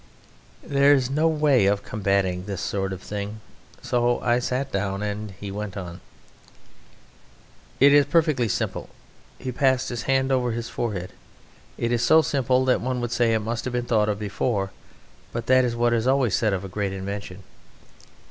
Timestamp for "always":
16.07-16.35